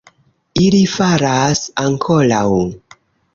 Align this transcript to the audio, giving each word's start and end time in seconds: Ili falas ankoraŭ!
Ili 0.61 0.79
falas 0.93 1.61
ankoraŭ! 1.83 2.43